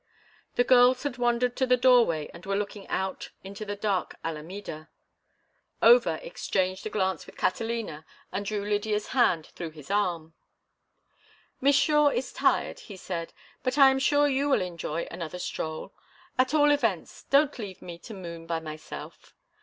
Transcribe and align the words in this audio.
The 0.55 0.63
girls 0.63 1.03
had 1.03 1.19
wandered 1.19 1.55
to 1.57 1.67
the 1.67 1.77
doorway 1.77 2.27
and 2.33 2.43
were 2.43 2.55
looking 2.55 2.87
out 2.87 3.29
into 3.43 3.65
the 3.65 3.75
dark 3.75 4.15
Alameda. 4.23 4.89
Over 5.79 6.15
exchanged 6.23 6.87
a 6.87 6.89
glance 6.89 7.27
with 7.27 7.37
Catalina 7.37 8.07
and 8.31 8.43
drew 8.43 8.65
Lydia's 8.67 9.09
hand 9.09 9.45
through 9.53 9.69
his 9.69 9.91
arm. 9.91 10.33
"Miss 11.61 11.75
Shore 11.75 12.11
is 12.11 12.33
tired," 12.33 12.79
he 12.79 12.97
said, 12.97 13.31
"but 13.61 13.77
I 13.77 13.91
am 13.91 13.99
sure 13.99 14.27
you 14.27 14.49
will 14.49 14.61
enjoy 14.61 15.07
another 15.11 15.37
stroll. 15.37 15.93
At 16.35 16.55
all 16.55 16.71
events 16.71 17.25
don't 17.25 17.59
leave 17.59 17.83
me 17.83 17.99
to 17.99 18.15
moon 18.15 18.47
by 18.47 18.59
myself." 18.59 19.35